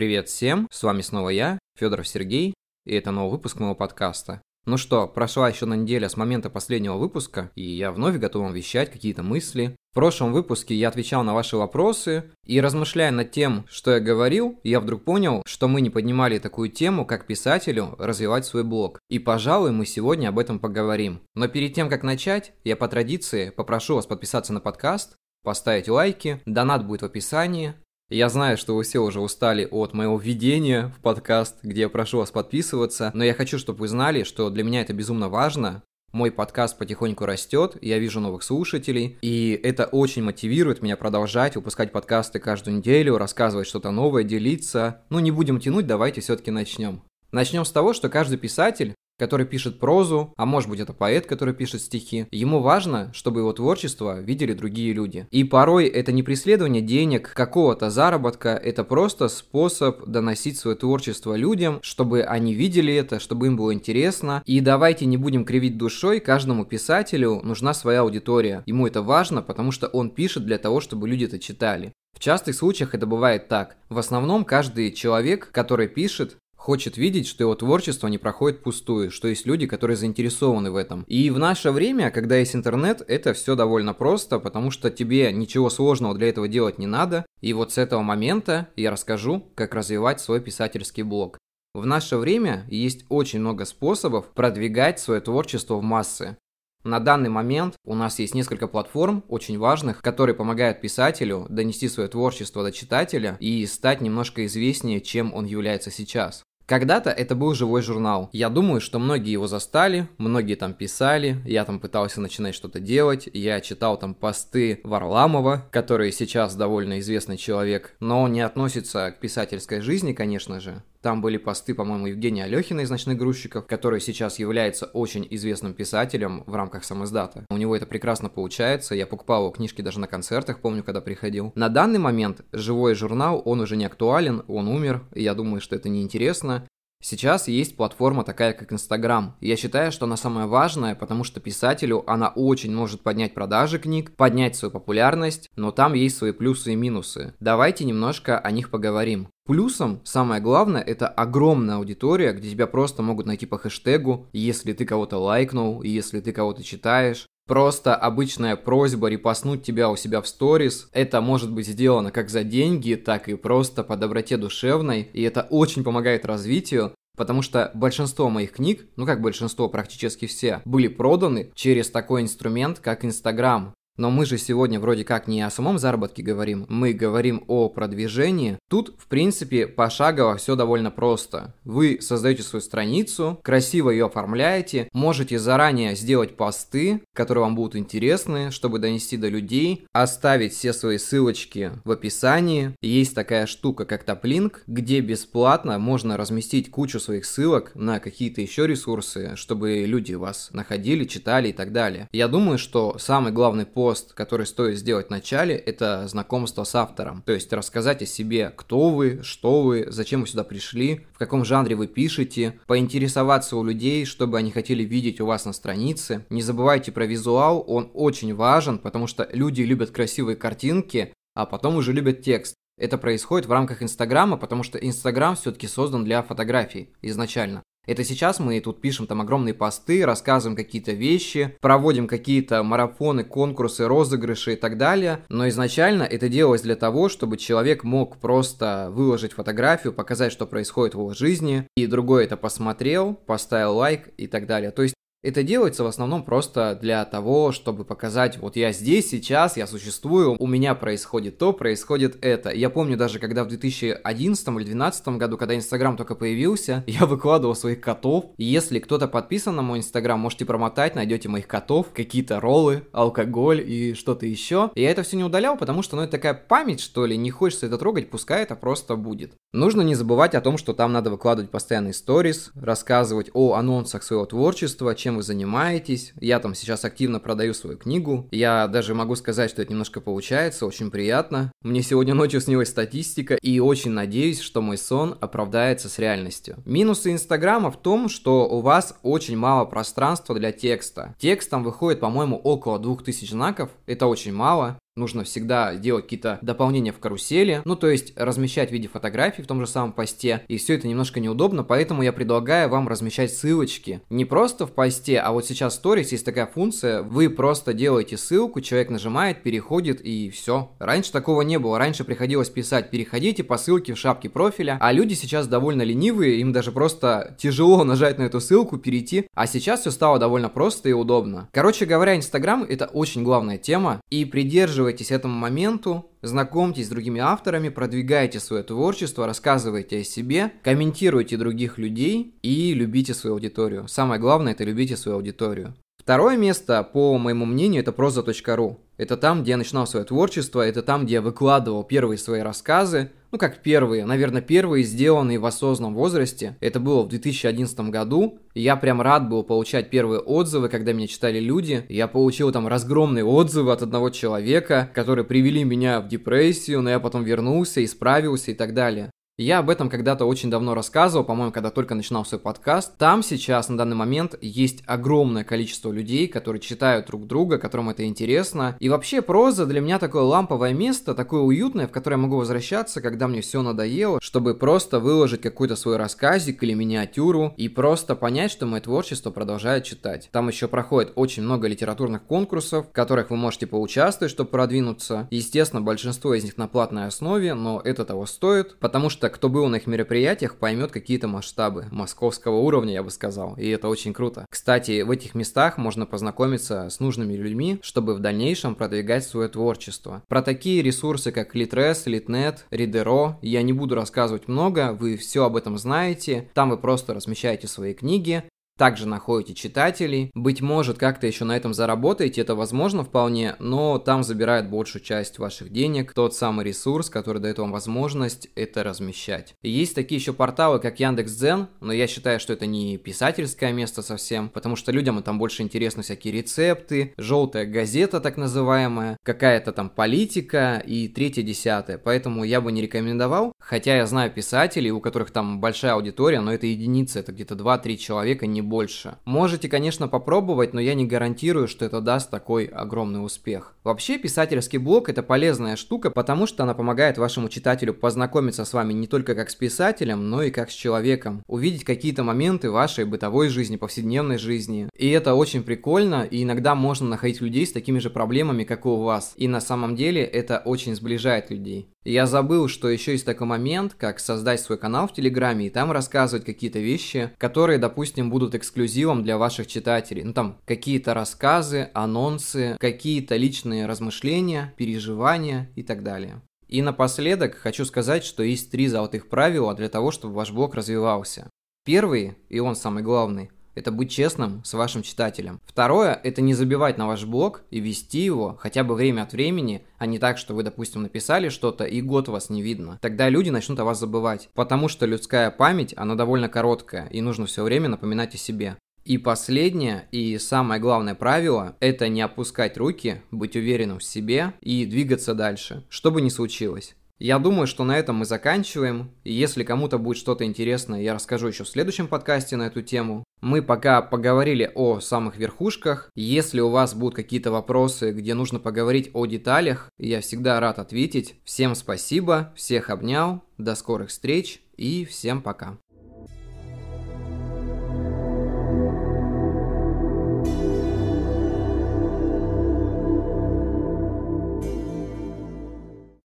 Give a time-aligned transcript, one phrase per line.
[0.00, 2.54] Привет всем, с вами снова я, Федоров Сергей,
[2.86, 4.40] и это новый выпуск моего подкаста.
[4.64, 8.54] Ну что, прошла еще на неделя с момента последнего выпуска, и я вновь готов вам
[8.54, 9.76] вещать какие-то мысли.
[9.90, 14.58] В прошлом выпуске я отвечал на ваши вопросы, и размышляя над тем, что я говорил,
[14.64, 19.00] я вдруг понял, что мы не поднимали такую тему, как писателю развивать свой блог.
[19.10, 21.20] И, пожалуй, мы сегодня об этом поговорим.
[21.34, 26.40] Но перед тем, как начать, я по традиции попрошу вас подписаться на подкаст, поставить лайки,
[26.46, 27.74] донат будет в описании,
[28.10, 32.18] я знаю, что вы все уже устали от моего введения в подкаст, где я прошу
[32.18, 35.82] вас подписываться, но я хочу, чтобы вы знали, что для меня это безумно важно.
[36.12, 41.92] Мой подкаст потихоньку растет, я вижу новых слушателей, и это очень мотивирует меня продолжать выпускать
[41.92, 45.02] подкасты каждую неделю, рассказывать что-то новое, делиться.
[45.08, 47.02] Ну, не будем тянуть, давайте все-таки начнем.
[47.30, 51.52] Начнем с того, что каждый писатель который пишет прозу, а может быть это поэт, который
[51.52, 52.26] пишет стихи.
[52.30, 55.26] Ему важно, чтобы его творчество видели другие люди.
[55.30, 61.80] И порой это не преследование денег, какого-то заработка, это просто способ доносить свое творчество людям,
[61.82, 64.42] чтобы они видели это, чтобы им было интересно.
[64.46, 68.62] И давайте не будем кривить душой, каждому писателю нужна своя аудитория.
[68.64, 71.92] Ему это важно, потому что он пишет для того, чтобы люди это читали.
[72.14, 73.76] В частых случаях это бывает так.
[73.88, 79.28] В основном каждый человек, который пишет, хочет видеть, что его творчество не проходит пустую, что
[79.28, 81.04] есть люди, которые заинтересованы в этом.
[81.08, 85.70] И в наше время, когда есть интернет, это все довольно просто, потому что тебе ничего
[85.70, 87.24] сложного для этого делать не надо.
[87.40, 91.38] И вот с этого момента я расскажу, как развивать свой писательский блог.
[91.74, 96.36] В наше время есть очень много способов продвигать свое творчество в массы.
[96.84, 102.08] На данный момент у нас есть несколько платформ, очень важных, которые помогают писателю донести свое
[102.08, 106.42] творчество до читателя и стать немножко известнее, чем он является сейчас.
[106.70, 108.30] Когда-то это был живой журнал.
[108.32, 113.28] Я думаю, что многие его застали, многие там писали, я там пытался начинать что-то делать,
[113.32, 119.18] я читал там посты Варламова, который сейчас довольно известный человек, но он не относится к
[119.18, 120.84] писательской жизни, конечно же.
[121.02, 126.44] Там были посты, по-моему, Евгения Алехина из «Ночных грузчиков», который сейчас является очень известным писателем
[126.46, 127.46] в рамках самоздата.
[127.48, 131.52] У него это прекрасно получается, я покупал его книжки даже на концертах, помню, когда приходил.
[131.54, 135.74] На данный момент живой журнал, он уже не актуален, он умер, и я думаю, что
[135.74, 136.66] это неинтересно.
[137.02, 139.34] Сейчас есть платформа такая, как Инстаграм.
[139.40, 144.14] Я считаю, что она самая важная, потому что писателю она очень может поднять продажи книг,
[144.16, 147.34] поднять свою популярность, но там есть свои плюсы и минусы.
[147.40, 149.28] Давайте немножко о них поговорим.
[149.46, 154.84] Плюсом, самое главное, это огромная аудитория, где тебя просто могут найти по хэштегу, если ты
[154.84, 157.26] кого-то лайкнул, если ты кого-то читаешь.
[157.50, 160.88] Просто обычная просьба репостнуть тебя у себя в сторис.
[160.92, 165.10] Это может быть сделано как за деньги, так и просто по доброте душевной.
[165.12, 166.94] И это очень помогает развитию.
[167.16, 172.78] Потому что большинство моих книг, ну как большинство, практически все, были проданы через такой инструмент,
[172.78, 173.74] как Инстаграм.
[174.00, 178.58] Но мы же сегодня вроде как не о самом заработке говорим, мы говорим о продвижении.
[178.70, 181.52] Тут, в принципе, пошагово все довольно просто.
[181.64, 188.50] Вы создаете свою страницу, красиво ее оформляете, можете заранее сделать посты, которые вам будут интересны,
[188.50, 192.74] чтобы донести до людей, оставить все свои ссылочки в описании.
[192.80, 198.66] Есть такая штука, как топлинк, где бесплатно можно разместить кучу своих ссылок на какие-то еще
[198.66, 202.08] ресурсы, чтобы люди вас находили, читали и так далее.
[202.12, 206.76] Я думаю, что самый главный пост пост, который стоит сделать в начале, это знакомство с
[206.76, 207.22] автором.
[207.26, 211.44] То есть рассказать о себе, кто вы, что вы, зачем вы сюда пришли, в каком
[211.44, 216.24] жанре вы пишете, поинтересоваться у людей, чтобы они хотели видеть у вас на странице.
[216.30, 221.74] Не забывайте про визуал, он очень важен, потому что люди любят красивые картинки, а потом
[221.74, 222.54] уже любят текст.
[222.78, 227.64] Это происходит в рамках Инстаграма, потому что Инстаграм все-таки создан для фотографий изначально.
[227.90, 233.88] Это сейчас мы тут пишем там огромные посты, рассказываем какие-то вещи, проводим какие-то марафоны, конкурсы,
[233.88, 235.24] розыгрыши и так далее.
[235.28, 240.94] Но изначально это делалось для того, чтобы человек мог просто выложить фотографию, показать, что происходит
[240.94, 244.70] в его жизни, и другой это посмотрел, поставил лайк и так далее.
[244.70, 249.56] То есть это делается в основном просто для того, чтобы показать, вот я здесь, сейчас,
[249.56, 252.50] я существую, у меня происходит то, происходит это.
[252.50, 257.54] Я помню даже, когда в 2011 или 2012 году, когда Инстаграм только появился, я выкладывал
[257.54, 258.26] своих котов.
[258.38, 263.94] если кто-то подписан на мой Инстаграм, можете промотать, найдете моих котов, какие-то роллы, алкоголь и
[263.94, 264.70] что-то еще.
[264.74, 267.66] Я это все не удалял, потому что, ну, это такая память, что ли, не хочется
[267.66, 269.34] это трогать, пускай это просто будет.
[269.52, 274.24] Нужно не забывать о том, что там надо выкладывать постоянные сторис, рассказывать о анонсах своего
[274.24, 276.12] творчества, чем чем вы занимаетесь.
[276.20, 278.28] Я там сейчас активно продаю свою книгу.
[278.30, 281.50] Я даже могу сказать, что это немножко получается, очень приятно.
[281.62, 286.58] Мне сегодня ночью снилась статистика, и очень надеюсь, что мой сон оправдается с реальностью.
[286.64, 291.16] Минусы Инстаграма в том, что у вас очень мало пространства для текста.
[291.18, 293.70] Текст там выходит, по-моему, около 2000 знаков.
[293.86, 294.78] Это очень мало.
[294.96, 299.46] Нужно всегда делать какие-то дополнения в карусели, ну то есть размещать в виде фотографий в
[299.46, 304.02] том же самом посте, и все это немножко неудобно, поэтому я предлагаю вам размещать ссылочки.
[304.10, 308.16] Не просто в посте, а вот сейчас в сторис есть такая функция, вы просто делаете
[308.16, 310.72] ссылку, человек нажимает, переходит и все.
[310.78, 315.14] Раньше такого не было, раньше приходилось писать, переходите по ссылке в шапке профиля, а люди
[315.14, 319.90] сейчас довольно ленивые, им даже просто тяжело нажать на эту ссылку, перейти, а сейчас все
[319.90, 321.48] стало довольно просто и удобно.
[321.52, 327.68] Короче говоря, Инстаграм это очень главная тема, и придерживайтесь этому моменту, знакомьтесь с другими авторами,
[327.68, 333.88] продвигайте свое творчество, рассказывайте о себе, комментируйте других людей и любите свою аудиторию.
[333.88, 335.74] Самое главное это любите свою аудиторию.
[335.98, 338.80] Второе место, по моему мнению, это проза.ру.
[338.96, 343.10] Это там, где я начинал свое творчество, это там, где я выкладывал первые свои рассказы.
[343.32, 346.56] Ну, как первые, наверное, первые, сделанные в осознанном возрасте.
[346.60, 348.40] Это было в 2011 году.
[348.54, 351.84] И я прям рад был получать первые отзывы, когда меня читали люди.
[351.88, 356.98] Я получил там разгромные отзывы от одного человека, которые привели меня в депрессию, но я
[356.98, 359.10] потом вернулся, исправился и так далее.
[359.40, 362.98] Я об этом когда-то очень давно рассказывал, по-моему, когда только начинал свой подкаст.
[362.98, 368.04] Там сейчас, на данный момент, есть огромное количество людей, которые читают друг друга, которым это
[368.04, 368.76] интересно.
[368.80, 373.00] И вообще проза для меня такое ламповое место, такое уютное, в которое я могу возвращаться,
[373.00, 378.50] когда мне все надоело, чтобы просто выложить какой-то свой рассказик или миниатюру и просто понять,
[378.50, 380.28] что мое творчество продолжает читать.
[380.32, 385.28] Там еще проходит очень много литературных конкурсов, в которых вы можете поучаствовать, чтобы продвинуться.
[385.30, 389.66] Естественно, большинство из них на платной основе, но это того стоит, потому что кто был
[389.68, 394.46] на их мероприятиях, поймет какие-то масштабы московского уровня, я бы сказал, и это очень круто.
[394.50, 400.22] Кстати, в этих местах можно познакомиться с нужными людьми, чтобы в дальнейшем продвигать свое творчество.
[400.28, 405.56] Про такие ресурсы, как Litres, Litnet, Readero, я не буду рассказывать много, вы все об
[405.56, 408.44] этом знаете, там вы просто размещаете свои книги,
[408.80, 410.30] также находите читателей.
[410.34, 415.38] Быть может, как-то еще на этом заработаете, это возможно вполне, но там забирает большую часть
[415.38, 416.14] ваших денег.
[416.14, 419.54] Тот самый ресурс, который дает вам возможность это размещать.
[419.60, 424.00] И есть такие еще порталы, как Яндекс.Дзен, но я считаю, что это не писательское место
[424.00, 429.90] совсем, потому что людям там больше интересны всякие рецепты, желтая газета так называемая, какая-то там
[429.90, 431.98] политика и третье десятое.
[431.98, 436.54] Поэтому я бы не рекомендовал, хотя я знаю писателей, у которых там большая аудитория, но
[436.54, 439.18] это единицы, это где-то 2-3 человека, не больше.
[439.26, 443.74] Можете, конечно, попробовать, но я не гарантирую, что это даст такой огромный успех.
[443.84, 448.94] Вообще, писательский блог это полезная штука, потому что она помогает вашему читателю познакомиться с вами
[448.94, 451.42] не только как с писателем, но и как с человеком.
[451.46, 454.88] Увидеть какие-то моменты вашей бытовой жизни, повседневной жизни.
[454.96, 458.88] И это очень прикольно, и иногда можно находить людей с такими же проблемами, как и
[458.88, 459.34] у вас.
[459.36, 461.90] И на самом деле это очень сближает людей.
[462.04, 465.92] Я забыл, что еще есть такой момент, как создать свой канал в Телеграме и там
[465.92, 470.22] рассказывать какие-то вещи, которые, допустим, будут эксклюзивом для ваших читателей.
[470.22, 476.40] Ну там какие-то рассказы, анонсы, какие-то личные размышления, переживания и так далее.
[476.68, 481.50] И напоследок хочу сказать, что есть три золотых правила для того, чтобы ваш блог развивался.
[481.84, 485.60] Первый, и он самый главный, это быть честным с вашим читателем.
[485.64, 489.84] Второе– это не забивать на ваш блог и вести его хотя бы время от времени,
[489.98, 492.98] а не так, что вы, допустим, написали что-то и год вас не видно.
[493.00, 497.46] Тогда люди начнут о вас забывать, потому что людская память, она довольно короткая, и нужно
[497.46, 498.76] все время напоминать о себе.
[499.04, 504.84] И последнее и самое главное правило– это не опускать руки, быть уверенным в себе и
[504.84, 506.94] двигаться дальше, что бы ни случилось.
[507.20, 509.10] Я думаю, что на этом мы заканчиваем.
[509.24, 513.24] Если кому-то будет что-то интересное, я расскажу еще в следующем подкасте на эту тему.
[513.42, 516.10] Мы пока поговорили о самых верхушках.
[516.14, 521.34] Если у вас будут какие-то вопросы, где нужно поговорить о деталях, я всегда рад ответить.
[521.44, 525.76] Всем спасибо, всех обнял, до скорых встреч и всем пока.